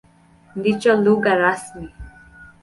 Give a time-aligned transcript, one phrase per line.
[0.57, 1.85] Ndicho lugha rasmi.